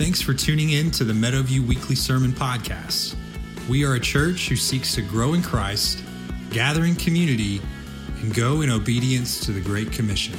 [0.00, 3.14] Thanks for tuning in to the Meadowview Weekly Sermon Podcast.
[3.68, 6.02] We are a church who seeks to grow in Christ,
[6.48, 7.60] gather in community,
[8.22, 10.38] and go in obedience to the Great Commission.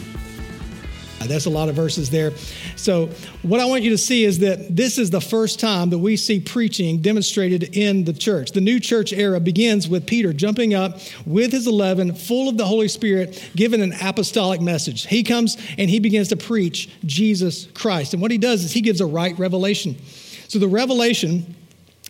[1.22, 2.36] Uh, there's a lot of verses there.
[2.76, 3.08] So,
[3.44, 6.16] what I want you to see is that this is the first time that we
[6.18, 8.54] see preaching demonstrated in the church.
[8.54, 12.66] The new church era begins with Peter jumping up with his 11, full of the
[12.66, 15.06] Holy Spirit, giving an apostolic message.
[15.06, 18.14] He comes and he begins to preach Jesus Christ.
[18.14, 19.98] And what he does is he gives a right revelation.
[20.48, 21.56] So, the revelation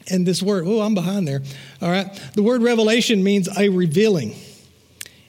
[0.10, 1.42] and this word, oh, I'm behind there.
[1.82, 2.08] All right.
[2.34, 4.36] The word revelation means a revealing.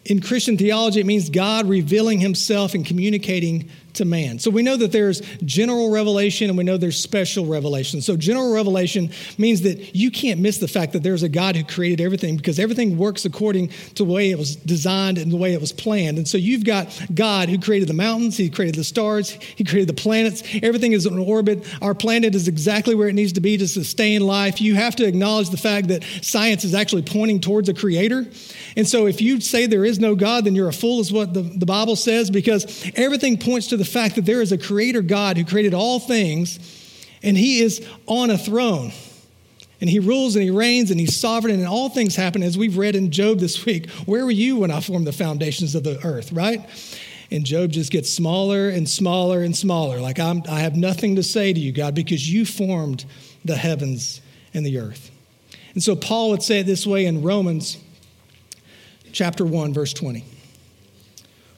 [0.04, 4.38] In Christian theology, it means God revealing himself and communicating to man.
[4.38, 8.00] So we know that there's general revelation and we know there's special revelation.
[8.02, 11.64] So general revelation means that you can't miss the fact that there's a God who
[11.64, 15.52] created everything because everything works according to the way it was designed and the way
[15.52, 16.18] it was planned.
[16.18, 19.88] And so you've got God who created the mountains, he created the stars, he created
[19.88, 20.42] the planets.
[20.62, 21.66] Everything is in orbit.
[21.82, 24.60] Our planet is exactly where it needs to be to sustain life.
[24.60, 28.26] You have to acknowledge the fact that science is actually pointing towards a creator.
[28.76, 31.34] And so if you say there is no God, then you're a fool, is what
[31.34, 35.02] the, the Bible says, because everything points to the fact that there is a creator
[35.02, 36.58] God who created all things,
[37.22, 38.92] and he is on a throne.
[39.80, 42.78] And he rules and he reigns and he's sovereign, and all things happen as we've
[42.78, 43.90] read in Job this week.
[44.06, 46.64] Where were you when I formed the foundations of the earth, right?
[47.32, 50.00] And Job just gets smaller and smaller and smaller.
[50.00, 53.04] Like, I'm, I have nothing to say to you, God, because you formed
[53.44, 54.20] the heavens
[54.54, 55.10] and the earth.
[55.74, 57.78] And so Paul would say it this way in Romans
[59.12, 60.24] chapter 1, verse 20.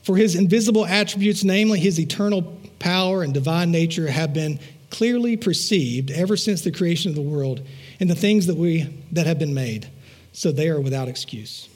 [0.05, 2.43] For his invisible attributes, namely his eternal
[2.79, 7.63] power and divine nature, have been clearly perceived ever since the creation of the world
[7.99, 9.89] and the things that we that have been made.
[10.33, 11.69] So they are without excuse.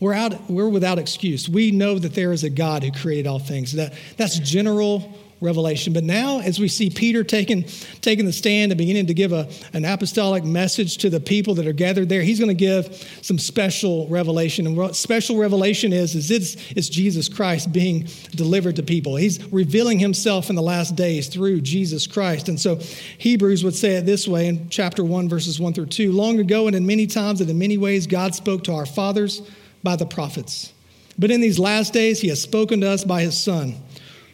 [0.00, 1.48] We're, out, we're without excuse.
[1.48, 3.72] We know that there is a God who created all things.
[3.72, 5.92] That, that's general revelation.
[5.92, 7.64] But now, as we see Peter taking,
[8.00, 11.66] taking the stand and beginning to give a, an apostolic message to the people that
[11.66, 14.66] are gathered there, he's going to give some special revelation.
[14.66, 19.16] And what special revelation is, is it's, it's Jesus Christ being delivered to people.
[19.16, 22.48] He's revealing himself in the last days through Jesus Christ.
[22.48, 22.76] And so
[23.18, 26.66] Hebrews would say it this way in chapter 1, verses 1 through 2 Long ago
[26.66, 29.42] and in many times and in many ways, God spoke to our fathers
[29.82, 30.72] by the prophets.
[31.18, 33.74] But in these last days, he has spoken to us by his Son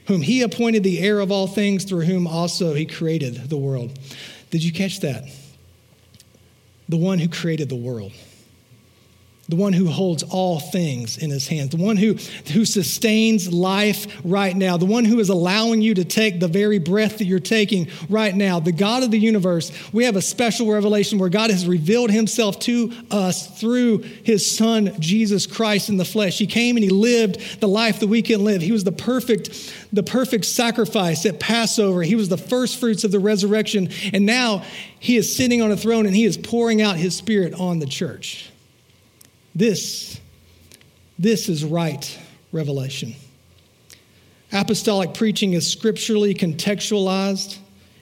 [0.06, 3.98] whom he appointed the heir of all things, through whom also he created the world.
[4.50, 5.24] Did you catch that?
[6.88, 8.12] The one who created the world
[9.48, 12.14] the one who holds all things in his hands, the one who,
[12.52, 16.78] who sustains life right now, the one who is allowing you to take the very
[16.78, 19.70] breath that you're taking right now, the God of the universe.
[19.92, 24.98] We have a special revelation where God has revealed himself to us through his son,
[24.98, 26.38] Jesus Christ in the flesh.
[26.38, 28.62] He came and he lived the life that we can live.
[28.62, 32.02] He was the perfect, the perfect sacrifice at Passover.
[32.02, 33.90] He was the first fruits of the resurrection.
[34.14, 34.64] And now
[34.98, 37.86] he is sitting on a throne and he is pouring out his spirit on the
[37.86, 38.50] church.
[39.54, 40.20] This,
[41.18, 42.18] this is right
[42.52, 43.14] revelation.
[44.52, 47.58] Apostolic preaching is scripturally contextualized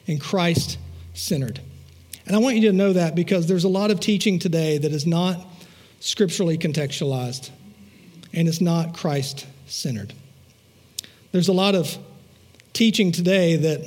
[0.06, 0.78] and Christ
[1.14, 1.60] centered.
[2.26, 4.92] And I want you to know that because there's a lot of teaching today that
[4.92, 5.46] is not
[6.00, 7.50] scripturally contextualized
[8.32, 10.14] and it's not Christ centered.
[11.32, 11.96] There's a lot of
[12.72, 13.86] teaching today that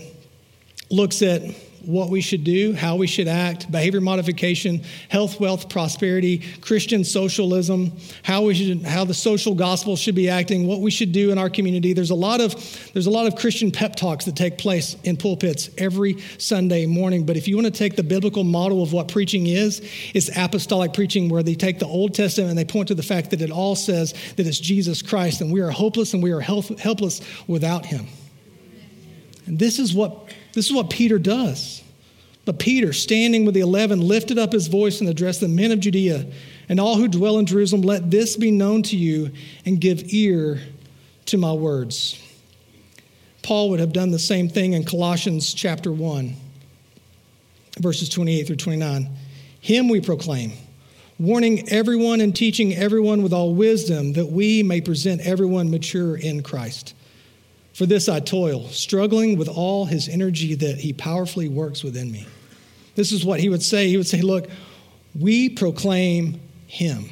[0.89, 1.41] looks at
[1.87, 7.91] what we should do, how we should act, behavior modification, health, wealth, prosperity, Christian socialism,
[8.23, 11.37] how we should, how the social gospel should be acting, what we should do in
[11.37, 11.93] our community.
[11.93, 12.53] There's a lot of
[12.93, 17.25] there's a lot of Christian pep talks that take place in pulpits every Sunday morning.
[17.25, 19.81] But if you want to take the biblical model of what preaching is,
[20.13, 23.31] it's apostolic preaching, where they take the Old Testament and they point to the fact
[23.31, 26.41] that it all says that it's Jesus Christ, and we are hopeless and we are
[26.41, 28.07] helpless without Him.
[29.45, 31.83] And this is what this is what Peter does.
[32.45, 35.79] But Peter, standing with the eleven, lifted up his voice and addressed the men of
[35.79, 36.25] Judea
[36.69, 37.81] and all who dwell in Jerusalem.
[37.81, 39.31] Let this be known to you
[39.65, 40.59] and give ear
[41.25, 42.21] to my words.
[43.41, 46.35] Paul would have done the same thing in Colossians chapter 1,
[47.79, 49.09] verses 28 through 29.
[49.59, 50.53] Him we proclaim,
[51.19, 56.41] warning everyone and teaching everyone with all wisdom, that we may present everyone mature in
[56.43, 56.93] Christ.
[57.75, 62.25] For this I toil, struggling with all his energy that he powerfully works within me.
[62.95, 63.89] This is what he would say.
[63.89, 64.47] He would say, Look,
[65.13, 67.09] we proclaim him.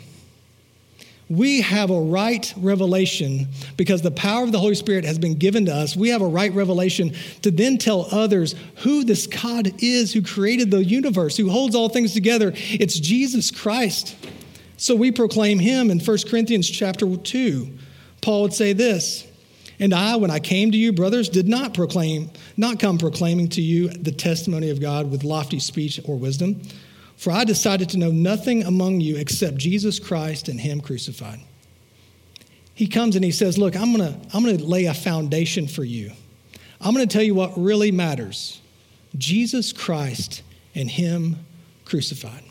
[1.28, 5.66] We have a right revelation because the power of the Holy Spirit has been given
[5.66, 5.98] to us.
[5.98, 10.72] We have a right revelation to then tell others who this God is who created
[10.72, 12.54] the universe, who holds all things together.
[12.56, 14.16] It's Jesus Christ.
[14.78, 17.70] So we proclaim him in 1 Corinthians chapter 2.
[18.22, 19.28] Paul would say this
[19.80, 23.62] And I, when I came to you, brothers, did not proclaim, not come proclaiming to
[23.62, 26.62] you the testimony of God with lofty speech or wisdom.
[27.18, 31.40] For I decided to know nothing among you except Jesus Christ and Him crucified.
[32.76, 36.12] He comes and he says, Look, I'm to I'm to lay a foundation for you.
[36.82, 38.62] I'm to tell you what really matters
[39.18, 40.42] Jesus Christ
[40.76, 41.38] and Him
[41.86, 42.44] crucified.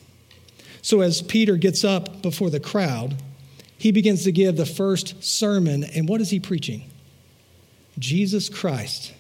[0.81, 3.17] So as Peter gets up before the crowd,
[3.79, 5.85] he begins to give the first sermon.
[5.85, 6.91] And what is he preaching?
[7.99, 9.13] Jesus Christ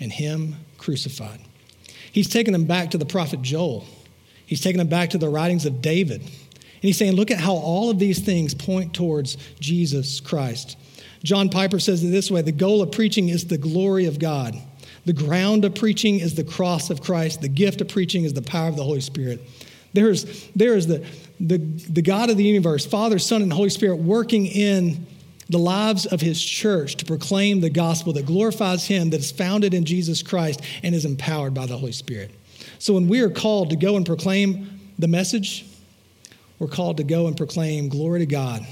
[0.00, 1.40] and Him crucified.
[2.12, 3.84] He's taking them back to the prophet Joel.
[4.46, 6.22] He's taking them back to the writings of David.
[6.22, 10.76] And he's saying, look at how all of these things point towards Jesus Christ.
[11.24, 14.56] John Piper says it this way the goal of preaching is the glory of God.
[15.04, 17.40] The ground of preaching is the cross of Christ.
[17.40, 19.40] The gift of preaching is the power of the Holy Spirit.
[19.92, 21.04] There's, there is the,
[21.40, 25.06] the, the God of the universe, Father, Son, and Holy Spirit working in
[25.48, 29.74] the lives of his church to proclaim the gospel that glorifies him, that is founded
[29.74, 32.30] in Jesus Christ and is empowered by the Holy Spirit.
[32.78, 35.64] So when we are called to go and proclaim the message,
[36.58, 38.66] we're called to go and proclaim glory to God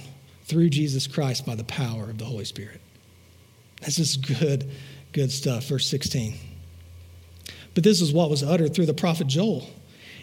[0.44, 2.80] through Jesus Christ by the power of the Holy Spirit.
[3.82, 4.70] This is good,
[5.12, 5.64] good stuff.
[5.66, 6.34] Verse 16.
[7.74, 9.68] But this is what was uttered through the prophet Joel.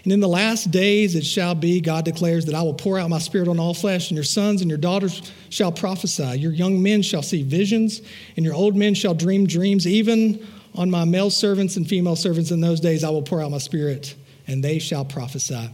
[0.04, 3.10] And in the last days it shall be, God declares, that I will pour out
[3.10, 6.38] my spirit on all flesh, and your sons and your daughters shall prophesy.
[6.40, 8.02] Your young men shall see visions,
[8.36, 9.88] and your old men shall dream dreams.
[9.88, 10.46] Even
[10.76, 13.60] on my male servants and female servants in those days I will pour out my
[13.60, 14.16] spirit,
[14.48, 15.70] and they shall prophesy.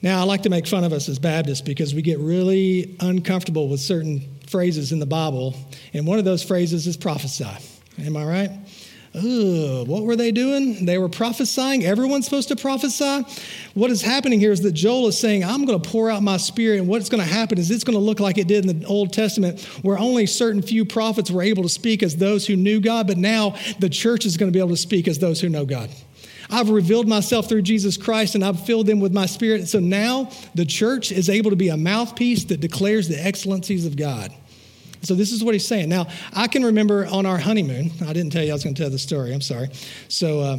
[0.00, 3.68] Now, I like to make fun of us as Baptists because we get really uncomfortable
[3.68, 5.54] with certain phrases in the Bible,
[5.92, 7.48] and one of those phrases is prophesy.
[7.98, 8.50] Am I right?
[9.14, 10.86] What were they doing?
[10.86, 11.84] They were prophesying.
[11.84, 13.24] Everyone's supposed to prophesy.
[13.74, 16.36] What is happening here is that Joel is saying, I'm going to pour out my
[16.36, 16.80] spirit.
[16.80, 18.86] And what's going to happen is it's going to look like it did in the
[18.86, 22.80] Old Testament, where only certain few prophets were able to speak as those who knew
[22.80, 23.06] God.
[23.06, 25.64] But now the church is going to be able to speak as those who know
[25.64, 25.90] God.
[26.50, 29.68] I've revealed myself through Jesus Christ and I've filled them with my spirit.
[29.68, 33.96] So now the church is able to be a mouthpiece that declares the excellencies of
[33.96, 34.32] God.
[35.04, 35.88] So this is what he's saying.
[35.88, 38.82] Now, I can remember on our honeymoon, I didn't tell you I was going to
[38.82, 39.68] tell the story, I'm sorry.
[40.08, 40.58] So uh,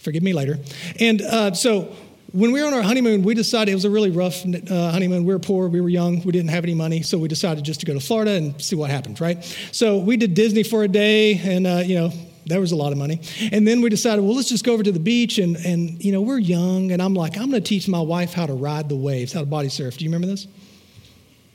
[0.00, 0.58] forgive me later.
[1.00, 1.94] And uh, so
[2.32, 5.24] when we were on our honeymoon, we decided it was a really rough uh, honeymoon.
[5.24, 7.80] We were poor, we were young, we didn't have any money, so we decided just
[7.80, 9.42] to go to Florida and see what happened, right?
[9.72, 12.12] So we did Disney for a day, and uh, you know,
[12.44, 13.20] there was a lot of money.
[13.50, 16.12] And then we decided, well, let's just go over to the beach, and and you
[16.12, 18.88] know, we're young, and I'm like, I'm going to teach my wife how to ride
[18.88, 19.96] the waves, how to body surf.
[19.96, 20.46] Do you remember this?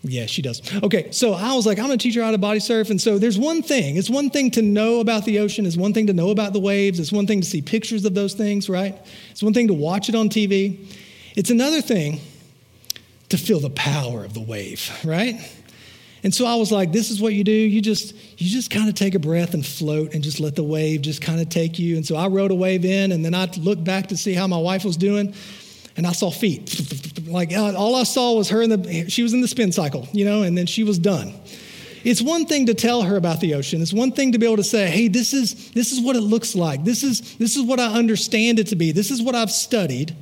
[0.05, 0.61] Yeah, she does.
[0.83, 2.89] Okay, so I was like, I'm to teach her how to body surf.
[2.89, 3.95] And so there's one thing.
[3.95, 5.65] It's one thing to know about the ocean.
[5.65, 6.99] It's one thing to know about the waves.
[6.99, 8.97] It's one thing to see pictures of those things, right?
[9.31, 10.93] It's one thing to watch it on TV.
[11.37, 12.19] It's another thing
[13.29, 15.39] to feel the power of the wave, right?
[16.23, 17.51] And so I was like, this is what you do.
[17.51, 20.63] You just you just kind of take a breath and float and just let the
[20.63, 21.95] wave just kind of take you.
[21.95, 24.47] And so I rode a wave in and then I looked back to see how
[24.47, 25.33] my wife was doing
[25.95, 27.27] and I saw feet.
[27.27, 30.07] Like uh, all I saw was her in the, she was in the spin cycle,
[30.11, 31.33] you know, and then she was done.
[32.03, 33.81] It's one thing to tell her about the ocean.
[33.81, 36.21] It's one thing to be able to say, hey, this is, this is what it
[36.21, 36.83] looks like.
[36.83, 38.91] This is, this is what I understand it to be.
[38.91, 40.13] This is what I've studied.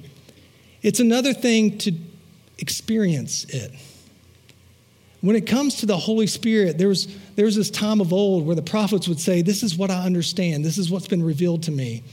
[0.83, 1.93] It's another thing to
[2.59, 3.71] experience it.
[5.21, 8.45] When it comes to the Holy Spirit, there was, there was this time of old
[8.45, 10.65] where the prophets would say, This is what I understand.
[10.65, 12.03] This is what's been revealed to me.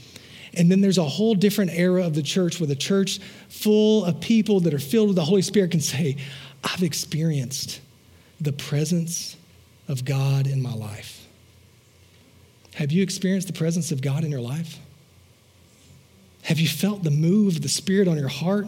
[0.53, 4.19] And then there's a whole different era of the church where the church, full of
[4.19, 6.17] people that are filled with the Holy Spirit, can say,
[6.63, 7.81] I've experienced
[8.41, 9.35] the presence
[9.87, 11.27] of God in my life.
[12.75, 14.77] Have you experienced the presence of God in your life?
[16.43, 18.67] Have you felt the move of the Spirit on your heart?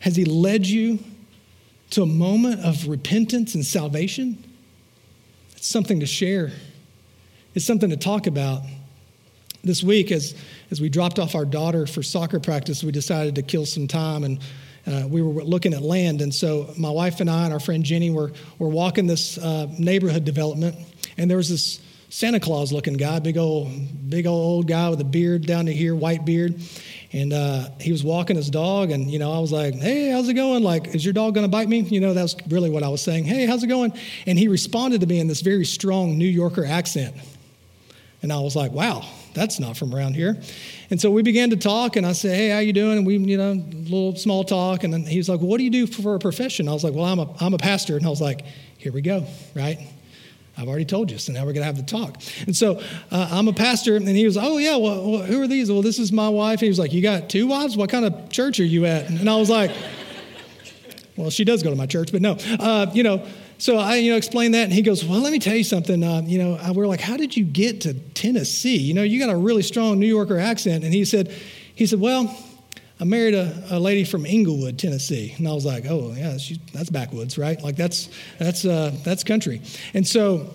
[0.00, 0.98] Has He led you
[1.90, 4.42] to a moment of repentance and salvation?
[5.56, 6.50] It's something to share,
[7.54, 8.62] it's something to talk about.
[9.64, 10.34] This week, as
[10.72, 14.24] as we dropped off our daughter for soccer practice, we decided to kill some time
[14.24, 14.40] and
[14.86, 16.22] uh, we were looking at land.
[16.22, 19.66] And so my wife and I and our friend Jenny were, were walking this uh,
[19.78, 20.74] neighborhood development,
[21.18, 23.70] and there was this Santa Claus looking guy, big old,
[24.08, 26.60] big old guy with a beard down to here, white beard.
[27.12, 30.30] And uh, he was walking his dog, and you know, I was like, "Hey, how's
[30.30, 30.62] it going?
[30.62, 33.24] Like, is your dog to bite me?" You know, that's really what I was saying.
[33.24, 33.92] "Hey, how's it going?"
[34.26, 37.14] And he responded to me in this very strong New Yorker accent,
[38.22, 40.40] and I was like, "Wow, that's not from around here.
[40.90, 42.98] And so we began to talk, and I said, hey, how you doing?
[42.98, 44.84] And we, you know, a little small talk.
[44.84, 46.68] And then he was like, what do you do for a profession?
[46.68, 47.96] I was like, well, I'm a, I'm a pastor.
[47.96, 48.44] And I was like,
[48.78, 49.78] here we go, right?
[50.56, 52.20] I've already told you, so now we're going to have the talk.
[52.46, 52.78] And so
[53.10, 55.72] uh, I'm a pastor, and he was, oh, yeah, well, who are these?
[55.72, 56.60] Well, this is my wife.
[56.60, 57.74] He was like, you got two wives?
[57.74, 59.08] What kind of church are you at?
[59.08, 59.70] And I was like,
[61.16, 62.32] Well, she does go to my church, but no.
[62.58, 63.26] Uh, you know,
[63.58, 66.02] so I, you know, explained that, and he goes, "Well, let me tell you something.
[66.02, 68.78] Uh, you know, we're like, how did you get to Tennessee?
[68.78, 71.28] You know, you got a really strong New Yorker accent." And he said,
[71.74, 72.34] "He said, well,
[72.98, 76.60] I married a, a lady from Englewood, Tennessee." And I was like, "Oh, yeah, she,
[76.72, 77.62] that's backwoods, right?
[77.62, 79.60] Like that's that's uh, that's country."
[79.92, 80.50] And so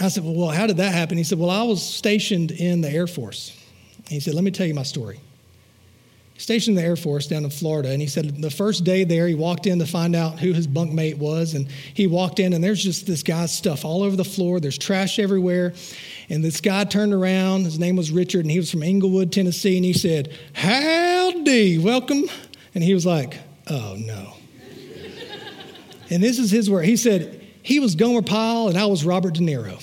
[0.00, 2.80] I said, "Well, well, how did that happen?" He said, "Well, I was stationed in
[2.80, 3.54] the Air Force."
[4.08, 5.20] he said, "Let me tell you my story."
[6.38, 7.90] Stationed in the Air Force down in Florida.
[7.90, 10.66] And he said the first day there, he walked in to find out who his
[10.66, 11.54] bunkmate was.
[11.54, 14.60] And he walked in, and there's just this guy's stuff all over the floor.
[14.60, 15.74] There's trash everywhere.
[16.30, 17.64] And this guy turned around.
[17.64, 19.76] His name was Richard, and he was from Englewood, Tennessee.
[19.76, 22.24] And he said, Howdy, welcome.
[22.74, 23.36] And he was like,
[23.68, 24.34] Oh, no.
[26.08, 26.84] and this is his word.
[26.84, 29.80] He said, He was Gomer Pyle, and I was Robert De Niro.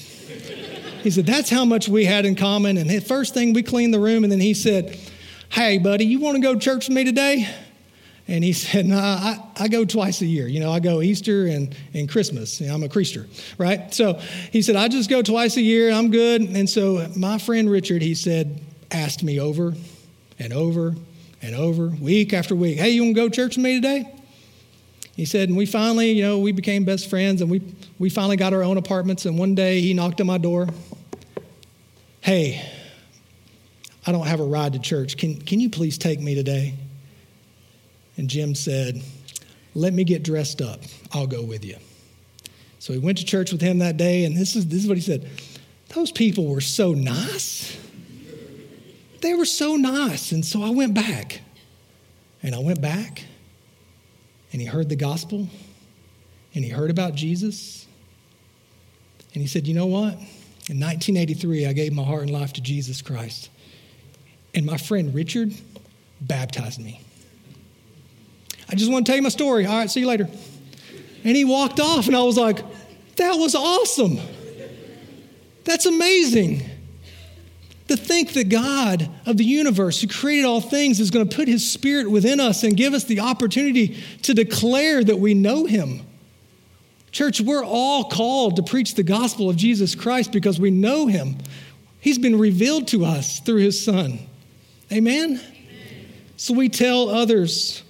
[1.04, 2.78] He said, That's how much we had in common.
[2.78, 4.98] And the first thing we cleaned the room, and then he said,
[5.56, 7.48] Hey, buddy, you want to go to church with me today?
[8.28, 10.50] And he said, "No, nah, I, I go twice a year.
[10.50, 12.60] You know, I go Easter and, and Christmas.
[12.60, 13.26] You know, I'm a Creaster,
[13.58, 13.94] right?
[13.94, 14.16] So
[14.52, 15.94] he said, I just go twice a year.
[15.94, 16.42] I'm good.
[16.42, 18.60] And so my friend Richard, he said,
[18.92, 19.74] asked me over
[20.40, 20.94] and over
[21.42, 24.14] and over, week after week, hey, you want to go to church with me today?
[25.16, 27.62] He said, and we finally, you know, we became best friends and we,
[27.98, 29.26] we finally got our own apartments.
[29.26, 30.68] And one day he knocked on my door.
[32.20, 32.62] Hey,
[34.06, 35.18] I don't have a ride to church.
[35.18, 36.76] Can, can you please take me today?
[38.18, 39.02] And Jim said,
[39.74, 40.82] Let me get dressed up.
[41.12, 41.78] I'll go with you.
[42.80, 44.98] So he went to church with him that day, and this is, this is what
[44.98, 45.28] he said
[45.90, 47.78] Those people were so nice.
[49.22, 50.32] They were so nice.
[50.32, 51.42] And so I went back.
[52.44, 53.24] And I went back,
[54.52, 55.48] and he heard the gospel,
[56.54, 57.88] and he heard about Jesus.
[59.34, 60.14] And he said, You know what?
[60.70, 63.50] In 1983, I gave my heart and life to Jesus Christ.
[64.56, 65.54] And my friend Richard
[66.22, 67.02] baptized me.
[68.70, 69.66] I just want to tell you my story.
[69.66, 70.28] All right, see you later.
[71.24, 72.60] And he walked off, and I was like,
[73.18, 74.18] that was awesome.
[75.66, 76.64] That's amazing.
[77.90, 81.48] To think that God of the universe, who created all things, is going to put
[81.48, 86.02] his spirit within us and give us the opportunity to declare that we know him.
[87.12, 91.38] Church, we're all called to preach the gospel of Jesus Christ because we know him.
[92.00, 94.20] He's been revealed to us through his son.
[94.92, 95.24] Amen?
[95.24, 95.42] Amen?
[96.38, 97.84] So we tell others.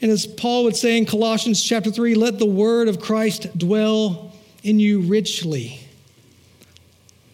[0.00, 4.32] And as Paul would say in Colossians chapter 3, let the word of Christ dwell
[4.62, 5.80] in you richly.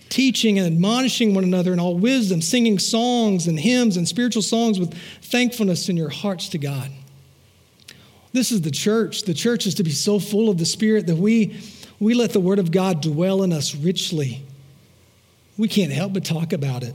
[0.08, 4.78] Teaching and admonishing one another in all wisdom, singing songs and hymns and spiritual songs
[4.78, 6.90] with thankfulness in your hearts to God.
[8.32, 9.22] This is the church.
[9.22, 11.60] The church is to be so full of the Spirit that we,
[11.98, 14.42] we let the Word of God dwell in us richly.
[15.58, 16.94] We can't help but talk about it.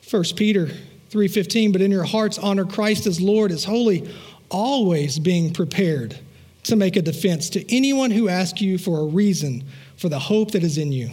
[0.00, 0.68] First Peter
[1.14, 4.02] 3:15, but in your hearts honor Christ as Lord, as holy,
[4.50, 6.18] always being prepared
[6.64, 9.62] to make a defense to anyone who asks you for a reason
[9.96, 11.10] for the hope that is in you.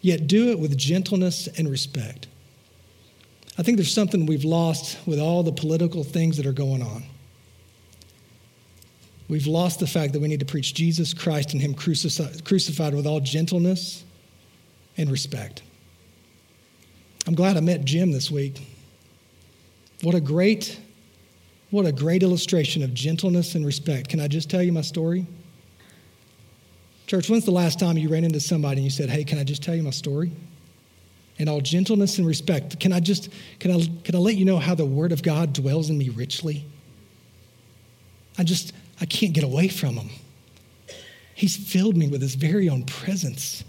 [0.00, 2.28] Yet do it with gentleness and respect.
[3.58, 7.04] I think there's something we've lost with all the political things that are going on.
[9.28, 13.06] We've lost the fact that we need to preach Jesus Christ and Him crucified with
[13.06, 14.02] all gentleness
[14.96, 15.62] and respect.
[17.26, 18.62] I'm glad I met Jim this week.
[20.02, 20.78] What a great,
[21.70, 24.08] what a great illustration of gentleness and respect.
[24.08, 25.26] Can I just tell you my story?
[27.06, 29.44] Church, when's the last time you ran into somebody and you said, Hey, can I
[29.44, 30.32] just tell you my story?
[31.38, 34.58] In all gentleness and respect, can I just can I can I let you know
[34.58, 36.64] how the word of God dwells in me richly?
[38.38, 40.10] I just I can't get away from him.
[41.34, 43.64] He's filled me with his very own presence.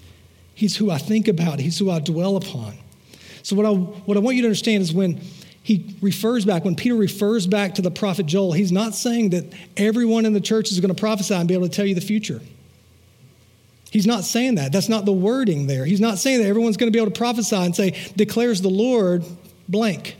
[0.55, 2.77] He's who I think about, he's who I dwell upon.
[3.43, 5.21] So what I what I want you to understand is when
[5.67, 9.51] he refers back, when Peter refers back to the prophet Joel, he's not saying that
[9.75, 11.99] everyone in the church is going to prophesy and be able to tell you the
[11.99, 12.39] future.
[13.91, 14.71] He's not saying that.
[14.71, 15.83] That's not the wording there.
[15.83, 18.69] He's not saying that everyone's going to be able to prophesy and say, declares the
[18.69, 19.25] Lord
[19.67, 20.15] blank.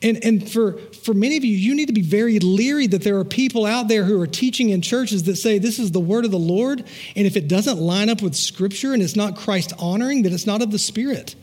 [0.00, 3.18] And, and for, for many of you, you need to be very leery that there
[3.18, 6.24] are people out there who are teaching in churches that say this is the word
[6.24, 6.86] of the Lord.
[7.14, 10.46] And if it doesn't line up with Scripture and it's not Christ honoring, then it's
[10.46, 11.34] not of the Spirit.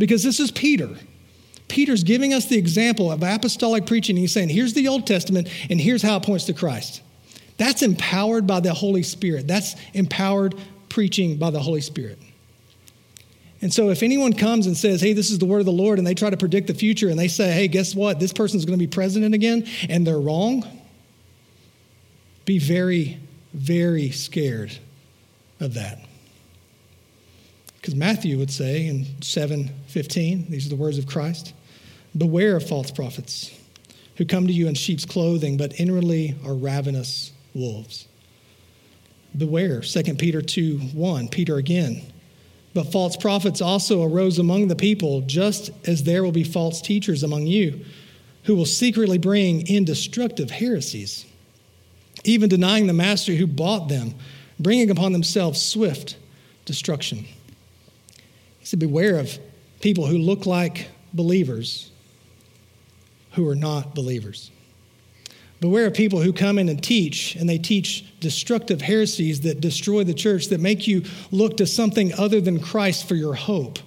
[0.00, 0.88] Because this is Peter.
[1.68, 4.16] Peter's giving us the example of apostolic preaching.
[4.16, 7.02] He's saying, here's the Old Testament, and here's how it points to Christ.
[7.58, 9.46] That's empowered by the Holy Spirit.
[9.46, 10.54] That's empowered
[10.88, 12.18] preaching by the Holy Spirit.
[13.60, 15.98] And so, if anyone comes and says, Hey, this is the word of the Lord,
[15.98, 18.18] and they try to predict the future, and they say, Hey, guess what?
[18.18, 20.64] This person's going to be president again, and they're wrong,
[22.46, 23.20] be very,
[23.52, 24.72] very scared
[25.60, 25.98] of that.
[27.80, 31.54] Because Matthew would say in 7:15, these are the words of Christ,
[32.16, 33.50] beware of false prophets
[34.16, 38.06] who come to you in sheep's clothing, but inwardly are ravenous wolves.
[39.36, 42.02] Beware, 2 Peter 2 1, Peter again.
[42.74, 47.22] But false prophets also arose among the people, just as there will be false teachers
[47.22, 47.84] among you,
[48.44, 51.24] who will secretly bring in destructive heresies,
[52.24, 54.14] even denying the master who bought them,
[54.58, 56.16] bringing upon themselves swift
[56.66, 57.24] destruction.
[58.60, 59.38] He said, Beware of
[59.80, 61.90] people who look like believers
[63.32, 64.50] who are not believers.
[65.60, 70.04] Beware of people who come in and teach, and they teach destructive heresies that destroy
[70.04, 73.78] the church, that make you look to something other than Christ for your hope,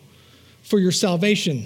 [0.61, 1.65] for your salvation.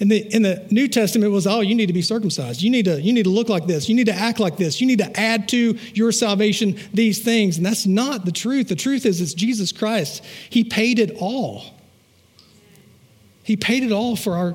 [0.00, 2.60] In the, in the New Testament, it was, oh, you need to be circumcised.
[2.60, 3.88] You need to, you need to look like this.
[3.88, 4.80] You need to act like this.
[4.80, 7.56] You need to add to your salvation these things.
[7.56, 8.68] And that's not the truth.
[8.68, 10.24] The truth is, it's Jesus Christ.
[10.50, 11.64] He paid it all.
[13.42, 14.54] He paid it all for our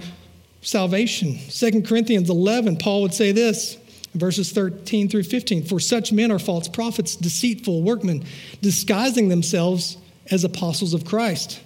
[0.62, 1.38] salvation.
[1.50, 3.77] 2 Corinthians 11, Paul would say this
[4.13, 8.25] verses 13 through 15 For such men are false prophets, deceitful workmen,
[8.62, 9.98] disguising themselves
[10.32, 11.62] as apostles of Christ.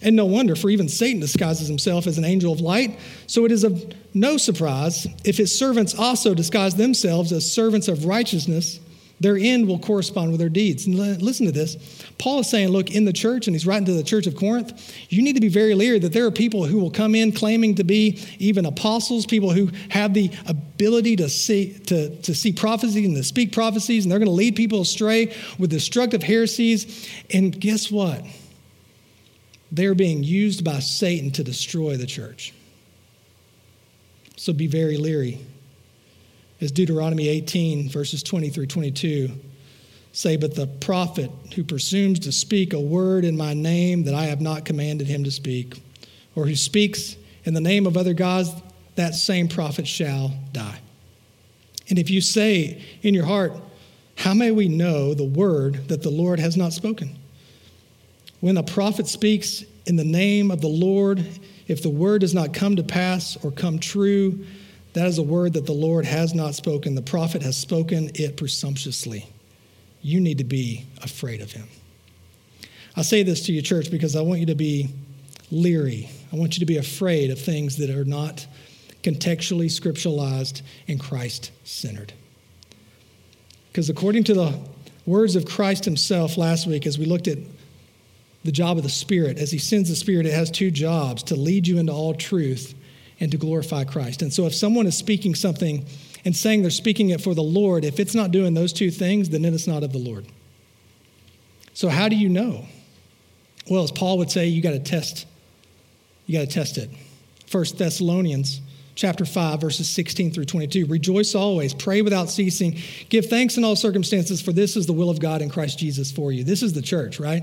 [0.00, 2.98] And no wonder, for even Satan disguises himself as an angel of light.
[3.28, 8.04] So it is of no surprise if his servants also disguise themselves as servants of
[8.04, 8.80] righteousness
[9.22, 10.86] their end will correspond with their deeds.
[10.86, 11.76] And listen to this.
[12.18, 14.94] Paul is saying, look, in the church, and he's writing to the church of Corinth,
[15.08, 17.76] you need to be very leery that there are people who will come in claiming
[17.76, 23.06] to be even apostles, people who have the ability to see, to, to see prophecies
[23.06, 27.08] and to speak prophecies, and they're going to lead people astray with destructive heresies.
[27.30, 28.24] And guess what?
[29.70, 32.52] They're being used by Satan to destroy the church.
[34.36, 35.38] So be very leery
[36.62, 39.30] as Deuteronomy 18, verses 20 through 22
[40.12, 44.26] say, But the prophet who presumes to speak a word in my name that I
[44.26, 45.82] have not commanded him to speak,
[46.36, 48.50] or who speaks in the name of other gods,
[48.94, 50.78] that same prophet shall die.
[51.88, 53.54] And if you say in your heart,
[54.16, 57.18] How may we know the word that the Lord has not spoken?
[58.40, 61.26] When a prophet speaks in the name of the Lord,
[61.66, 64.44] if the word does not come to pass or come true,
[64.94, 66.94] that is a word that the Lord has not spoken.
[66.94, 69.26] The prophet has spoken it presumptuously.
[70.02, 71.68] You need to be afraid of him.
[72.96, 74.90] I say this to you, church, because I want you to be
[75.50, 76.10] leery.
[76.32, 78.46] I want you to be afraid of things that are not
[79.02, 82.12] contextually scripturalized and Christ centered.
[83.70, 84.58] Because according to the
[85.06, 87.38] words of Christ himself last week, as we looked at
[88.44, 91.36] the job of the Spirit, as he sends the Spirit, it has two jobs to
[91.36, 92.74] lead you into all truth
[93.22, 94.20] and to glorify Christ.
[94.20, 95.86] And so if someone is speaking something
[96.24, 99.30] and saying they're speaking it for the Lord, if it's not doing those two things,
[99.30, 100.26] then it's not of the Lord.
[101.72, 102.66] So how do you know?
[103.70, 105.26] Well, as Paul would say, you got to test.
[106.26, 106.90] You got to test it.
[107.46, 108.60] First Thessalonians
[108.94, 113.74] chapter 5 verses 16 through 22 rejoice always pray without ceasing give thanks in all
[113.74, 116.74] circumstances for this is the will of god in christ jesus for you this is
[116.74, 117.42] the church right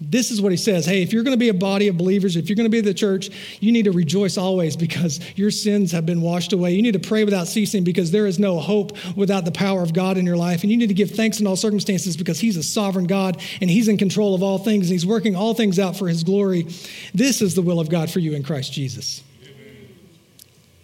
[0.00, 2.36] this is what he says Hey, if you're going to be a body of believers,
[2.36, 5.92] if you're going to be the church, you need to rejoice always because your sins
[5.92, 6.72] have been washed away.
[6.72, 9.92] You need to pray without ceasing because there is no hope without the power of
[9.92, 10.62] God in your life.
[10.62, 13.68] And you need to give thanks in all circumstances because he's a sovereign God and
[13.68, 16.66] he's in control of all things and he's working all things out for his glory.
[17.12, 19.22] This is the will of God for you in Christ Jesus.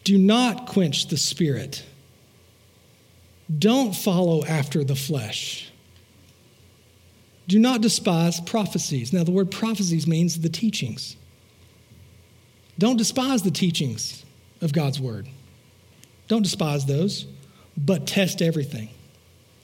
[0.04, 1.84] Do not quench the spirit.
[3.58, 5.65] Don't follow after the flesh.
[7.48, 9.12] Do not despise prophecies.
[9.12, 11.16] Now, the word prophecies means the teachings.
[12.78, 14.24] Don't despise the teachings
[14.60, 15.28] of God's word.
[16.28, 17.26] Don't despise those,
[17.76, 18.90] but test everything.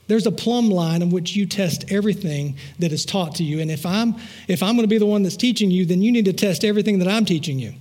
[0.08, 3.60] There's a plumb line in which you test everything that is taught to you.
[3.60, 4.16] And if I'm
[4.48, 6.64] if I'm going to be the one that's teaching you, then you need to test
[6.64, 7.74] everything that I'm teaching you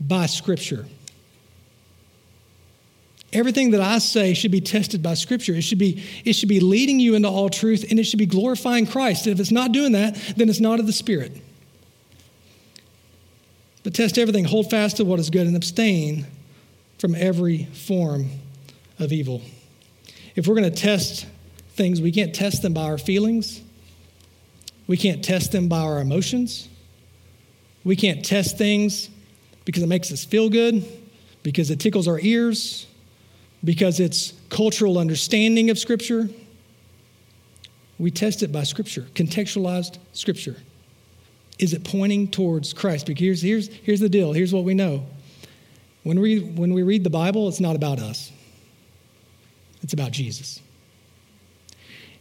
[0.00, 0.86] by scripture.
[3.34, 5.54] Everything that I say should be tested by Scripture.
[5.54, 8.26] It should be, it should be leading you into all truth and it should be
[8.26, 9.26] glorifying Christ.
[9.26, 11.32] If it's not doing that, then it's not of the Spirit.
[13.82, 16.26] But test everything, hold fast to what is good, and abstain
[16.98, 18.30] from every form
[18.98, 19.42] of evil.
[20.36, 21.26] If we're going to test
[21.74, 23.60] things, we can't test them by our feelings,
[24.86, 26.68] we can't test them by our emotions,
[27.82, 29.10] we can't test things
[29.64, 30.84] because it makes us feel good,
[31.42, 32.86] because it tickles our ears
[33.64, 36.28] because it's cultural understanding of Scripture.
[37.98, 40.56] We test it by Scripture, contextualized Scripture.
[41.58, 43.06] Is it pointing towards Christ?
[43.06, 44.32] Because here's, here's, here's the deal.
[44.32, 45.06] Here's what we know.
[46.02, 48.30] When we, when we read the Bible, it's not about us,
[49.82, 50.60] it's about Jesus.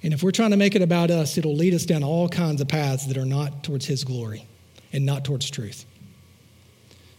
[0.04, 2.60] And if we're trying to make it about us, it'll lead us down all kinds
[2.60, 4.46] of paths that are not towards His glory
[4.92, 5.86] and not towards truth.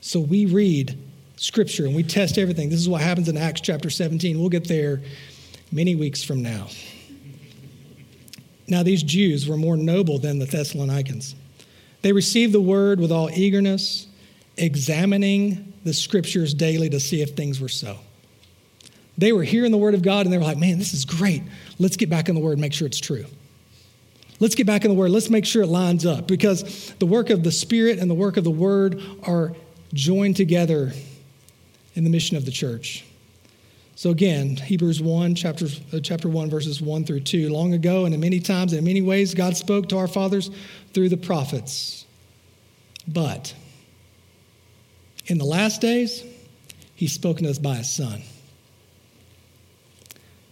[0.03, 0.99] So we read
[1.37, 2.71] Scripture and we test everything.
[2.71, 4.39] This is what happens in Acts chapter 17.
[4.39, 5.03] We'll get there
[5.73, 6.69] many weeks from now.
[8.67, 11.35] Now, these Jews were more noble than the Thessalonians.
[12.03, 14.07] They received the word with all eagerness,
[14.57, 17.99] examining the scriptures daily to see if things were so.
[19.19, 21.43] They were hearing the word of God and they were like, man, this is great.
[21.79, 23.27] Let's get back in the word and make sure it's true.
[24.41, 25.11] Let's get back in the word.
[25.11, 28.37] Let's make sure it lines up because the work of the Spirit and the work
[28.37, 29.53] of the word are
[29.93, 30.93] joined together
[31.95, 33.05] in the mission of the church.
[33.97, 37.49] So again, Hebrews 1, chapter, uh, chapter 1, verses 1 through 2.
[37.49, 40.51] Long ago and in many times and in many ways, God spoke to our fathers
[40.93, 42.05] through the prophets.
[43.07, 43.55] But
[45.27, 46.25] in the last days,
[46.97, 48.23] he's spoken to us by his Son,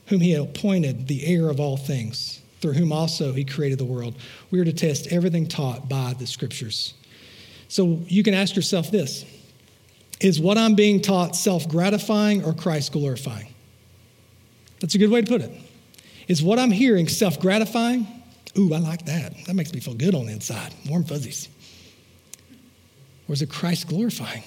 [0.06, 4.14] whom he appointed the heir of all things, through whom also he created the world.
[4.52, 6.94] We are to test everything taught by the scriptures.
[7.66, 9.24] So you can ask yourself this
[10.22, 13.48] is what I'm being taught self gratifying or Christ glorifying?
[14.80, 15.50] That's a good way to put it.
[16.28, 18.06] Is what I'm hearing self gratifying?
[18.58, 19.34] Ooh, I like that.
[19.46, 21.48] That makes me feel good on the inside, warm fuzzies.
[23.28, 24.42] Or is it Christ glorifying?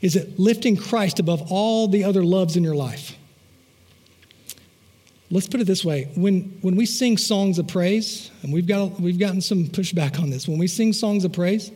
[0.00, 3.16] Is it lifting Christ above all the other loves in your life?
[5.30, 9.00] Let's put it this way when, when we sing songs of praise, and we've, got,
[9.00, 11.72] we've gotten some pushback on this, when we sing songs of praise,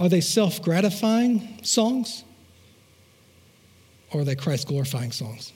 [0.00, 2.24] are they self gratifying songs?
[4.12, 5.52] Or are they Christ glorifying songs?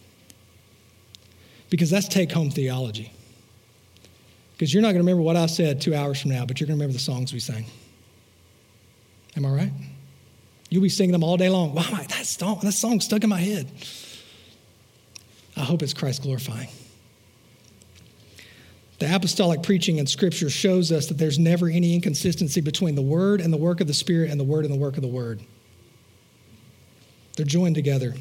[1.71, 3.11] Because that's take home theology.
[4.53, 6.69] Because you're not going to remember what I said two hours from now, but you're
[6.69, 7.65] going to remember the songs we sang.
[9.37, 9.73] Am I right?
[10.69, 11.75] You'll be singing them all day long.
[11.75, 13.69] Wow, that song, that song stuck in my head.
[15.57, 16.69] I hope it's Christ glorifying.
[19.05, 23.43] The apostolic preaching in Scripture shows us that there's never any inconsistency between the Word
[23.43, 25.43] and the work of the Spirit and the Word and the work of the Word.
[27.37, 28.15] They're joined together.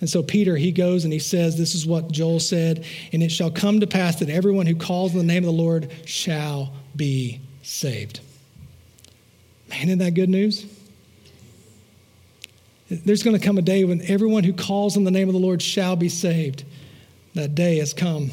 [0.00, 3.30] And so Peter, he goes and he says, This is what Joel said, and it
[3.30, 6.74] shall come to pass that everyone who calls on the name of the Lord shall
[6.96, 8.18] be saved.
[9.68, 10.66] Man, isn't that good news?
[12.90, 15.40] There's going to come a day when everyone who calls on the name of the
[15.40, 16.64] Lord shall be saved.
[17.34, 18.32] That day has come.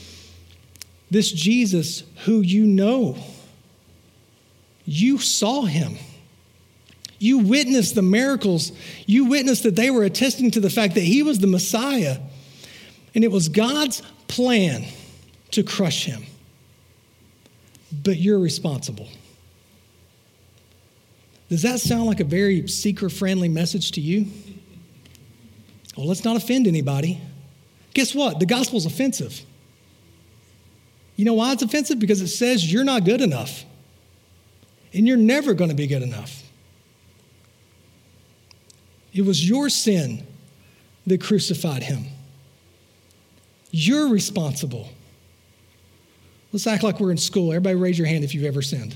[1.11, 3.17] this Jesus who you know.
[4.85, 5.97] You saw him.
[7.19, 8.71] You witnessed the miracles.
[9.05, 12.17] You witnessed that they were attesting to the fact that he was the Messiah.
[13.13, 14.85] And it was God's plan
[15.51, 16.25] to crush him.
[17.91, 19.07] But you're responsible.
[21.49, 24.27] Does that sound like a very seeker friendly message to you?
[25.97, 27.19] Well, let's not offend anybody.
[27.93, 28.39] Guess what?
[28.39, 29.41] The gospel's offensive.
[31.21, 31.99] You know why it's offensive?
[31.99, 33.63] Because it says you're not good enough.
[34.91, 36.41] And you're never going to be good enough.
[39.13, 40.25] It was your sin
[41.05, 42.05] that crucified him.
[43.69, 44.89] You're responsible.
[46.53, 47.51] Let's act like we're in school.
[47.51, 48.95] Everybody raise your hand if you've ever sinned.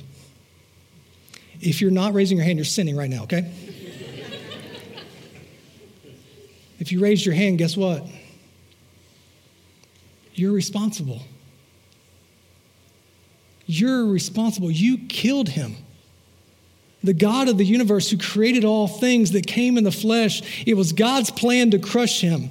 [1.62, 3.52] If you're not raising your hand, you're sinning right now, okay?
[6.80, 8.04] if you raise your hand, guess what?
[10.34, 11.22] You're responsible.
[13.66, 14.70] You're responsible.
[14.70, 15.76] You killed him.
[17.04, 20.76] The God of the universe who created all things that came in the flesh, it
[20.76, 22.50] was God's plan to crush him.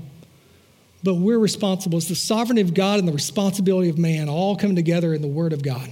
[1.02, 1.98] But we're responsible.
[1.98, 5.28] It's the sovereignty of God and the responsibility of man all come together in the
[5.28, 5.90] Word of God.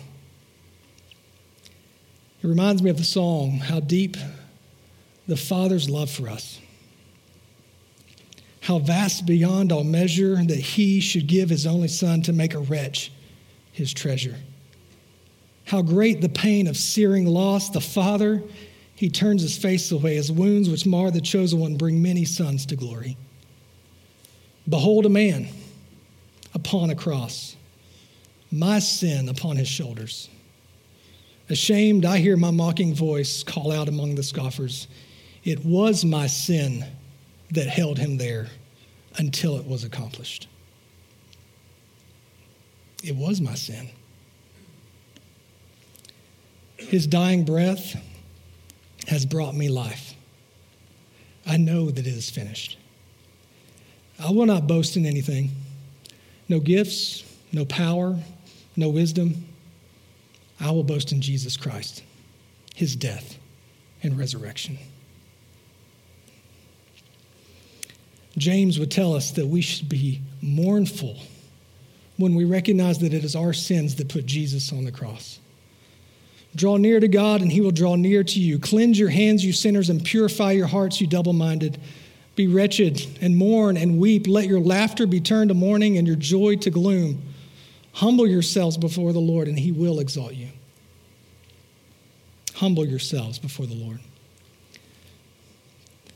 [2.43, 4.17] It reminds me of the song, How Deep
[5.29, 6.61] the Father's Love for Us.
[8.63, 12.59] How vast beyond all measure that He should give His only Son to make a
[12.59, 13.13] wretch
[13.73, 14.37] His treasure.
[15.65, 17.71] How great the pain of searing loss.
[17.71, 18.43] The Father,
[18.95, 20.17] he turns his face away.
[20.17, 23.17] His wounds, which mar the chosen one, bring many sons to glory.
[24.69, 25.49] Behold a man
[26.55, 27.57] upon a cross,
[28.51, 30.29] my sin upon his shoulders.
[31.49, 34.87] Ashamed, I hear my mocking voice call out among the scoffers
[35.45, 36.85] It was my sin
[37.51, 38.49] that held him there
[39.17, 40.49] until it was accomplished.
[43.03, 43.89] It was my sin.
[46.89, 47.97] His dying breath
[49.09, 50.15] has brought me life.
[51.47, 52.79] I know that it is finished.
[54.19, 55.51] I will not boast in anything.
[56.49, 58.19] No gifts, no power,
[58.77, 59.47] no wisdom.
[60.61, 62.03] I will boast in Jesus Christ,
[62.75, 63.37] his death
[64.03, 64.79] and resurrection.
[68.39, 71.19] James would tell us that we should be mournful
[72.17, 75.39] when we recognize that it is our sins that put Jesus on the cross.
[76.55, 78.59] Draw near to God, and he will draw near to you.
[78.59, 81.81] Cleanse your hands, you sinners, and purify your hearts, you double minded.
[82.37, 84.27] Be wretched and mourn and weep.
[84.27, 87.23] Let your laughter be turned to mourning and your joy to gloom.
[87.93, 90.49] Humble yourselves before the Lord, and he will exalt you.
[92.55, 94.01] Humble yourselves before the Lord.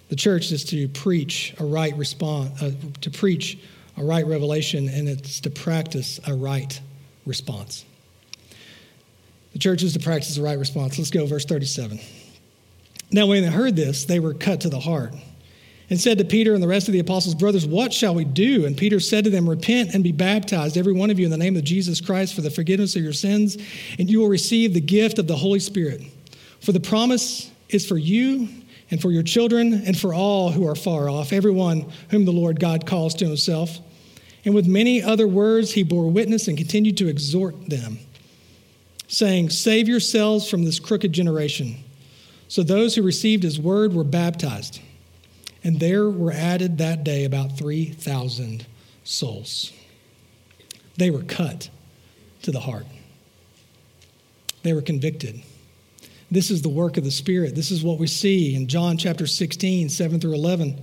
[0.08, 3.58] The church is to preach a right response, uh, to preach
[3.96, 6.80] a right revelation, and it's to practice a right
[7.24, 7.84] response.
[9.56, 10.98] The church is to practice the right response.
[10.98, 11.98] Let's go, verse 37.
[13.10, 15.14] Now, when they heard this, they were cut to the heart
[15.88, 18.66] and said to Peter and the rest of the apostles, Brothers, what shall we do?
[18.66, 21.38] And Peter said to them, Repent and be baptized, every one of you, in the
[21.38, 23.56] name of Jesus Christ for the forgiveness of your sins,
[23.98, 26.02] and you will receive the gift of the Holy Spirit.
[26.60, 28.50] For the promise is for you
[28.90, 32.60] and for your children and for all who are far off, everyone whom the Lord
[32.60, 33.78] God calls to himself.
[34.44, 38.00] And with many other words, he bore witness and continued to exhort them,
[39.08, 41.76] saying, Save yourselves from this crooked generation.
[42.48, 44.80] So those who received his word were baptized,
[45.64, 48.66] and there were added that day about 3,000
[49.04, 49.72] souls.
[50.96, 51.70] They were cut
[52.42, 52.86] to the heart,
[54.62, 55.42] they were convicted.
[56.28, 57.54] This is the work of the Spirit.
[57.54, 60.76] This is what we see in John chapter 16, 7 through 11.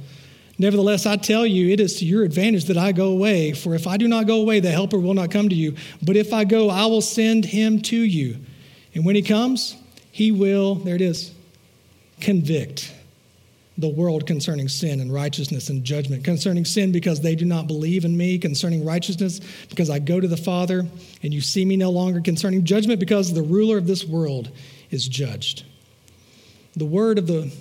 [0.60, 3.54] Nevertheless, I tell you, it is to your advantage that I go away.
[3.54, 5.76] For if I do not go away, the Helper will not come to you.
[6.02, 8.38] But if I go, I will send him to you.
[8.94, 9.76] And when he comes,
[10.12, 11.34] he will, there it is,
[12.22, 12.94] convict
[13.80, 16.24] the world concerning sin and righteousness and judgment.
[16.24, 18.38] Concerning sin, because they do not believe in me.
[18.38, 20.86] Concerning righteousness, because I go to the Father
[21.24, 22.22] and you see me no longer.
[22.22, 24.52] Concerning judgment, because the ruler of this world
[24.92, 25.66] is judged.
[26.76, 27.52] The word of the,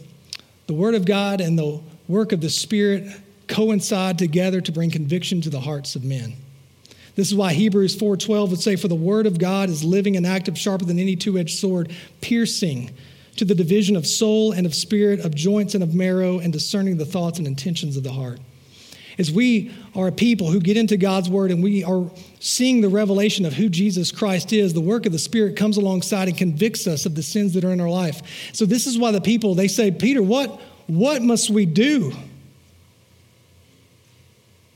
[0.66, 1.80] the word of God and the
[2.12, 3.10] work of the Spirit
[3.48, 6.34] coincide together to bring conviction to the hearts of men.
[7.16, 10.26] This is why Hebrews 4:12 would say for the word of God is living and
[10.26, 12.90] active sharper than any two-edged sword piercing
[13.36, 16.98] to the division of soul and of spirit of joints and of marrow and discerning
[16.98, 18.40] the thoughts and intentions of the heart
[19.18, 22.88] As we are a people who get into God's word and we are seeing the
[22.88, 24.72] revelation of who Jesus Christ is.
[24.72, 27.72] The work of the Spirit comes alongside and convicts us of the sins that are
[27.72, 28.50] in our life.
[28.52, 30.60] So this is why the people they say, Peter, what,
[30.92, 32.12] what must we do?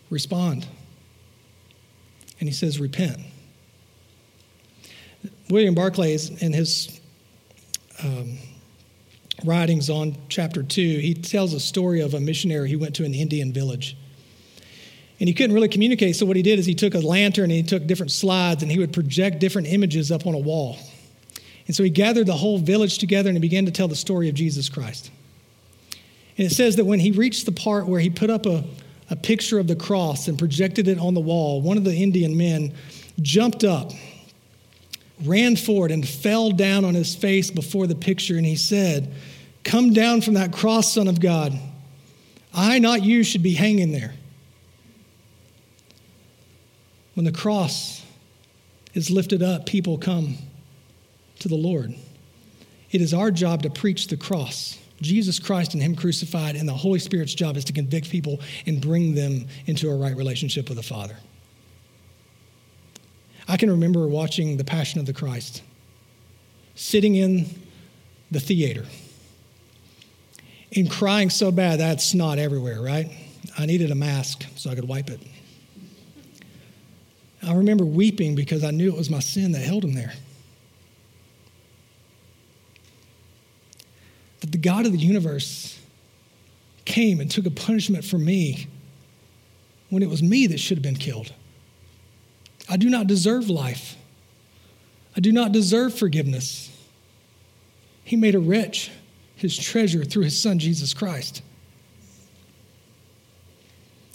[0.09, 0.67] Respond.
[2.41, 3.19] And he says, repent.
[5.51, 7.01] William Barclay, in his
[8.03, 8.39] um,
[9.45, 13.13] writings on chapter 2, he tells a story of a missionary who went to an
[13.13, 13.95] Indian village.
[15.21, 17.53] And he couldn't really communicate, so what he did is he took a lantern and
[17.53, 20.79] he took different slides and he would project different images up on a wall.
[21.67, 24.31] And so he gathered the whole village together and he began to tell the story
[24.31, 25.11] of Jesus Christ.
[26.39, 28.65] And it says that when he reached the part where he put up a,
[29.09, 32.37] a picture of the cross and projected it on the wall, one of the Indian
[32.37, 32.75] men
[33.23, 33.93] jumped up,
[35.25, 38.37] ran forward, and fell down on his face before the picture.
[38.37, 39.13] And he said,
[39.65, 41.59] Come down from that cross, Son of God.
[42.55, 44.15] I, not you, should be hanging there.
[47.15, 48.05] When the cross
[48.95, 50.37] is lifted up, people come
[51.39, 51.95] to the Lord.
[52.91, 54.79] It is our job to preach the cross.
[55.01, 58.81] Jesus Christ and Him crucified, and the Holy Spirit's job is to convict people and
[58.81, 61.17] bring them into a right relationship with the Father.
[63.49, 65.63] I can remember watching The Passion of the Christ,
[66.75, 67.47] sitting in
[68.31, 68.85] the theater
[70.75, 73.11] and crying so bad that snot everywhere, right?
[73.57, 75.21] I needed a mask so I could wipe it.
[77.47, 80.13] I remember weeping because I knew it was my sin that held him there.
[84.47, 85.77] That the God of the universe
[86.85, 88.69] came and took a punishment for me
[89.91, 91.33] when it was me that should have been killed.
[92.69, 93.97] I do not deserve life.
[95.17, 96.71] I do not deserve forgiveness.
[98.05, 98.93] He made a rich
[99.35, 101.43] his treasure through his son, Jesus Christ.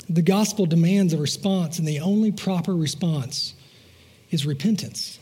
[0.10, 3.54] The gospel demands a response, and the only proper response
[4.32, 5.20] is repentance.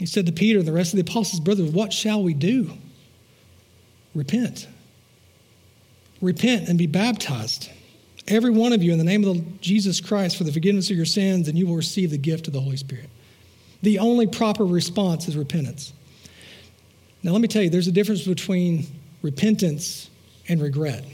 [0.00, 2.70] He said to Peter and the rest of the apostles, Brothers, what shall we do?
[4.14, 4.66] Repent.
[6.22, 7.68] Repent and be baptized,
[8.26, 11.04] every one of you, in the name of Jesus Christ for the forgiveness of your
[11.04, 13.10] sins, and you will receive the gift of the Holy Spirit.
[13.82, 15.92] The only proper response is repentance.
[17.22, 18.86] Now, let me tell you, there's a difference between
[19.20, 20.08] repentance
[20.48, 21.04] and regret.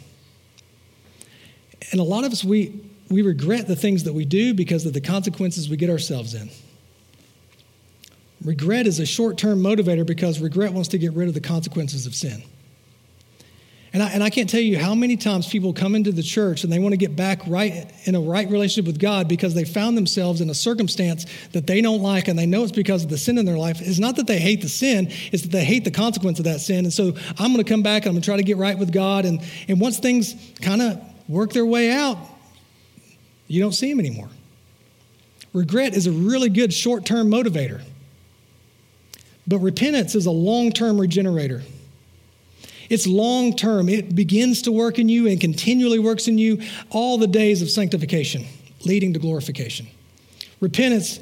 [1.91, 4.93] And a lot of us, we, we regret the things that we do because of
[4.93, 6.51] the consequences we get ourselves in.
[8.45, 12.07] Regret is a short term motivator because regret wants to get rid of the consequences
[12.07, 12.43] of sin.
[13.93, 16.65] And I, and I can't tell you how many times people come into the church
[16.65, 19.65] and they want to get back right in a right relationship with God because they
[19.65, 23.09] found themselves in a circumstance that they don't like and they know it's because of
[23.09, 23.81] the sin in their life.
[23.81, 26.61] It's not that they hate the sin, it's that they hate the consequence of that
[26.61, 26.85] sin.
[26.85, 28.79] And so I'm going to come back and I'm going to try to get right
[28.79, 29.25] with God.
[29.25, 32.19] And, and once things kind of work their way out,
[33.49, 34.29] you don't see them anymore.
[35.55, 37.81] Regret is a really good short term motivator,
[39.47, 41.63] but repentance is a long term regenerator.
[42.89, 43.89] It's long term.
[43.89, 47.71] It begins to work in you and continually works in you all the days of
[47.71, 48.45] sanctification,
[48.85, 49.87] leading to glorification.
[50.61, 51.21] Repentance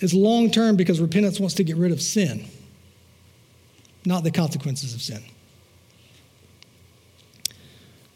[0.00, 2.46] is long term because repentance wants to get rid of sin,
[4.04, 5.22] not the consequences of sin.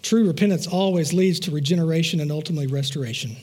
[0.02, 3.36] True repentance always leads to regeneration and ultimately restoration.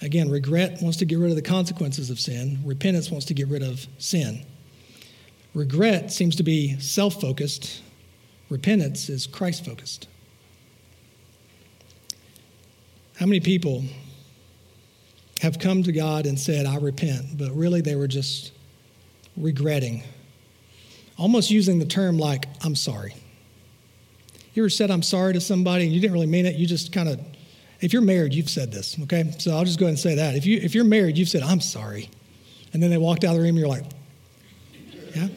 [0.00, 3.48] Again, regret wants to get rid of the consequences of sin, repentance wants to get
[3.48, 4.44] rid of sin.
[5.54, 7.82] Regret seems to be self focused,
[8.50, 10.08] Repentance is Christ focused.
[13.16, 13.84] How many people
[15.40, 18.52] have come to God and said, I repent, but really they were just
[19.36, 20.02] regretting,
[21.16, 23.14] almost using the term like, I'm sorry.
[24.54, 26.56] You ever said, I'm sorry to somebody and you didn't really mean it?
[26.56, 27.20] You just kind of,
[27.80, 29.30] if you're married, you've said this, okay?
[29.38, 30.34] So I'll just go ahead and say that.
[30.34, 32.08] If, you, if you're married, you've said, I'm sorry.
[32.72, 33.84] And then they walked out of the room and you're like,
[35.14, 35.28] yeah?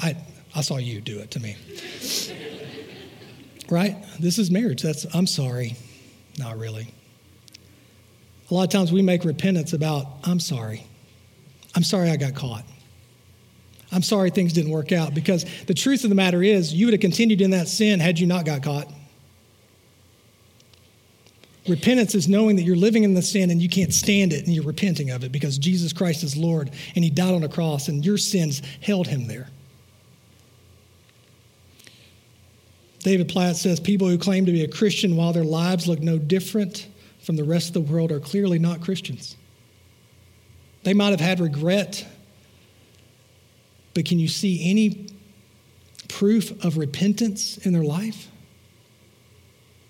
[0.00, 0.16] I,
[0.54, 1.56] I saw you do it to me.
[3.70, 3.96] right?
[4.18, 4.82] This is marriage.
[4.82, 5.76] That's, I'm sorry.
[6.38, 6.92] Not really.
[8.50, 10.84] A lot of times we make repentance about, I'm sorry.
[11.76, 12.64] I'm sorry I got caught.
[13.92, 16.94] I'm sorry things didn't work out because the truth of the matter is you would
[16.94, 18.88] have continued in that sin had you not got caught.
[21.70, 24.52] Repentance is knowing that you're living in the sin and you can't stand it and
[24.52, 27.86] you're repenting of it because Jesus Christ is Lord and He died on a cross
[27.86, 29.48] and your sins held Him there.
[32.98, 36.18] David Platt says people who claim to be a Christian while their lives look no
[36.18, 36.88] different
[37.22, 39.36] from the rest of the world are clearly not Christians.
[40.82, 42.04] They might have had regret,
[43.94, 45.06] but can you see any
[46.08, 48.26] proof of repentance in their life?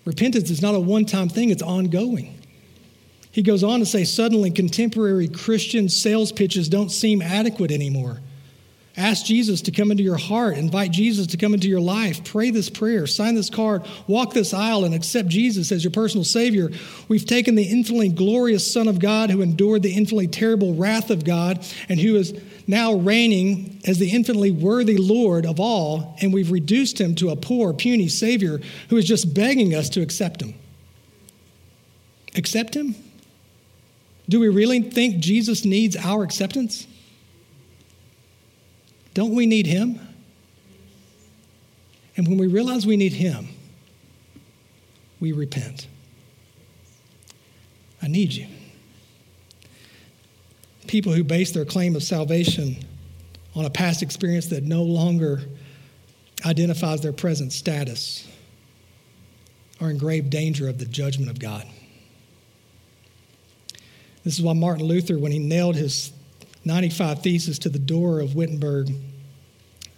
[0.05, 2.37] Repentance is not a one time thing, it's ongoing.
[3.31, 8.19] He goes on to say, suddenly contemporary Christian sales pitches don't seem adequate anymore.
[8.97, 10.57] Ask Jesus to come into your heart.
[10.57, 12.25] Invite Jesus to come into your life.
[12.25, 13.07] Pray this prayer.
[13.07, 13.85] Sign this card.
[14.05, 16.69] Walk this aisle and accept Jesus as your personal Savior.
[17.07, 21.23] We've taken the infinitely glorious Son of God who endured the infinitely terrible wrath of
[21.23, 22.33] God and who is
[22.67, 27.35] now reigning as the infinitely worthy Lord of all, and we've reduced him to a
[27.35, 30.53] poor, puny Savior who is just begging us to accept him.
[32.35, 32.95] Accept him?
[34.29, 36.87] Do we really think Jesus needs our acceptance?
[39.13, 39.99] Don't we need Him?
[42.15, 43.49] And when we realize we need Him,
[45.19, 45.87] we repent.
[48.01, 48.47] I need you.
[50.87, 52.77] People who base their claim of salvation
[53.55, 55.41] on a past experience that no longer
[56.45, 58.27] identifies their present status
[59.79, 61.65] are in grave danger of the judgment of God.
[64.23, 66.11] This is why Martin Luther, when he nailed his
[66.63, 68.91] 95 Theses to the door of Wittenberg,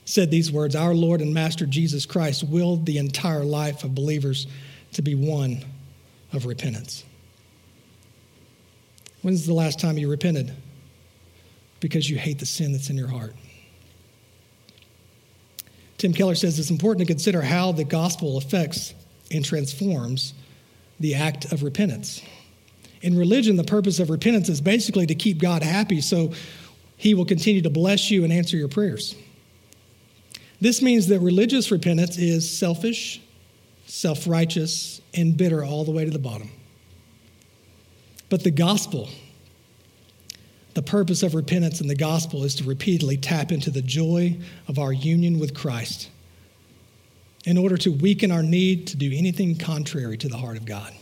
[0.05, 4.47] said these words Our Lord and Master Jesus Christ willed the entire life of believers
[4.93, 5.63] to be one
[6.31, 7.03] of repentance.
[9.21, 10.53] When's the last time you repented?
[11.83, 13.35] Because you hate the sin that's in your heart.
[15.97, 18.93] Tim Keller says it's important to consider how the gospel affects
[19.31, 20.33] and transforms
[21.01, 22.21] the act of repentance.
[23.01, 26.31] In religion, the purpose of repentance is basically to keep God happy so
[26.95, 29.13] he will continue to bless you and answer your prayers.
[30.61, 33.21] This means that religious repentance is selfish,
[33.87, 36.49] self righteous, and bitter all the way to the bottom.
[38.29, 39.09] But the gospel,
[40.73, 44.79] the purpose of repentance in the gospel is to repeatedly tap into the joy of
[44.79, 46.09] our union with Christ
[47.45, 50.93] in order to weaken our need to do anything contrary to the heart of God.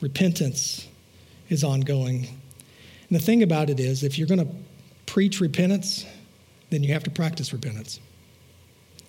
[0.00, 0.88] Repentance
[1.48, 2.26] is ongoing.
[3.08, 4.52] And the thing about it is, if you're going to
[5.04, 6.04] preach repentance,
[6.70, 8.00] then you have to practice repentance.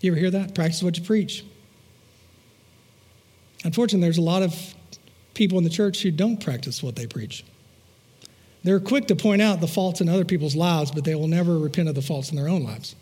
[0.02, 0.54] You ever hear that?
[0.54, 1.44] Practice what you preach.
[3.64, 4.56] Unfortunately, there's a lot of
[5.34, 7.44] people in the church who don't practice what they preach.
[8.68, 11.58] They're quick to point out the faults in other people's lives, but they will never
[11.58, 12.98] repent of the faults in their own lives.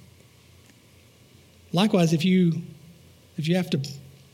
[1.73, 2.61] Likewise, if you
[3.35, 3.79] if you have to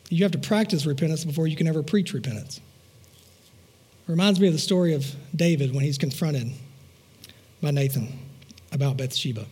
[0.10, 2.58] You have to practice repentance before you can ever preach repentance.
[2.58, 6.52] It reminds me of the story of David when he's confronted
[7.62, 8.20] by Nathan
[8.74, 9.46] about Bathsheba.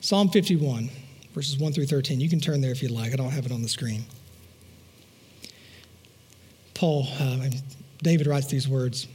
[0.00, 0.90] Psalm 51,
[1.34, 2.18] verses 1 through 13.
[2.18, 3.12] You can turn there if you'd like.
[3.12, 4.06] I don't have it on the screen.
[6.74, 7.48] Paul, uh,
[8.02, 9.06] David writes these words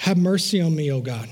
[0.00, 1.28] Have mercy on me, O God.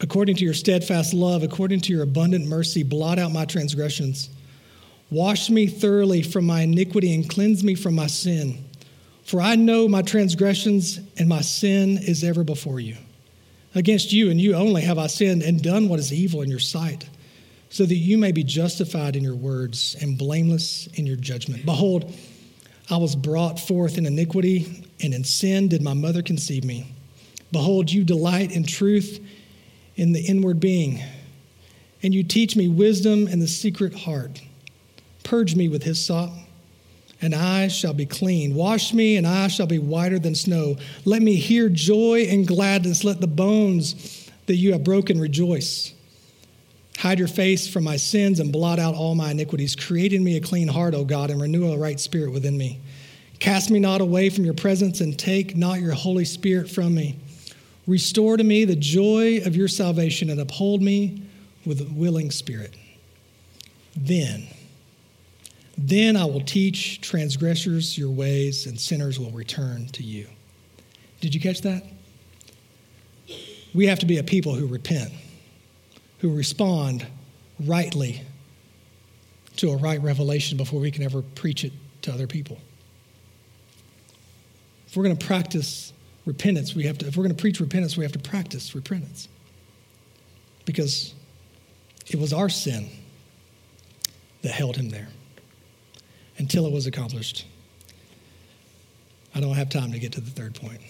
[0.00, 4.30] According to your steadfast love, according to your abundant mercy, blot out my transgressions.
[5.10, 8.64] Wash me thoroughly from my iniquity and cleanse me from my sin.
[9.24, 12.96] For I know my transgressions and my sin is ever before you.
[13.74, 16.60] Against you and you only have I sinned and done what is evil in your
[16.60, 17.08] sight,
[17.68, 21.66] so that you may be justified in your words and blameless in your judgment.
[21.66, 22.14] Behold,
[22.92, 26.92] I was brought forth in iniquity, and in sin did my mother conceive me.
[27.50, 29.18] Behold, you delight in truth
[29.96, 31.02] in the inward being,
[32.02, 34.42] and you teach me wisdom in the secret heart.
[35.24, 36.30] Purge me with hyssop
[37.22, 38.54] and I shall be clean.
[38.54, 40.76] Wash me, and I shall be whiter than snow.
[41.04, 43.04] Let me hear joy and gladness.
[43.04, 45.94] Let the bones that you have broken rejoice.
[47.02, 49.74] Hide your face from my sins and blot out all my iniquities.
[49.74, 52.78] Create in me a clean heart, O God, and renew a right spirit within me.
[53.40, 57.18] Cast me not away from your presence, and take not your Holy Spirit from me.
[57.88, 61.22] Restore to me the joy of your salvation, and uphold me
[61.66, 62.76] with a willing spirit.
[63.96, 64.46] Then,
[65.76, 70.28] then I will teach transgressors your ways, and sinners will return to you.
[71.20, 71.82] Did you catch that?
[73.74, 75.12] We have to be a people who repent,
[76.22, 77.04] who respond
[77.66, 78.22] rightly
[79.56, 82.58] to a right revelation before we can ever preach it to other people.
[84.86, 85.92] If we're going to practice
[86.24, 89.28] repentance, we have to, if we're going to preach repentance, we have to practice repentance.
[90.64, 91.12] Because
[92.06, 92.88] it was our sin
[94.42, 95.08] that held him there
[96.38, 97.46] until it was accomplished.
[99.34, 100.80] I don't have time to get to the third point.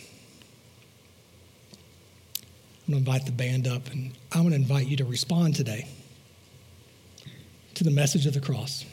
[2.93, 5.57] I'm going to invite the band up, and I'm going to invite you to respond
[5.57, 5.89] today
[7.73, 8.85] to the message of the cross.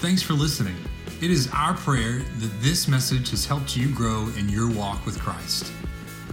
[0.00, 0.76] Thanks for listening.
[1.20, 5.20] It is our prayer that this message has helped you grow in your walk with
[5.20, 5.70] Christ.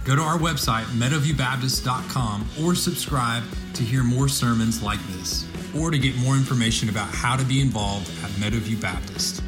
[0.04, 3.42] Go to our website, meadowviewbaptist.com, or subscribe
[3.74, 5.46] to hear more sermons like this
[5.76, 9.42] or to get more information about how to be involved at Meadowview Baptist.